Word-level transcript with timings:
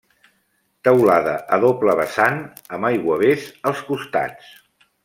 Teulada 0.87 1.35
a 1.57 1.61
doble 1.65 1.97
vessant 2.01 2.41
amb 2.79 2.91
aiguavés 2.91 3.47
als 3.73 3.89
costats. 3.93 4.53